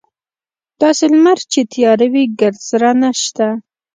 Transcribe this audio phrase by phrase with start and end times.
[0.81, 3.47] داسې لمر چې تیاره وي ګردسره نشته.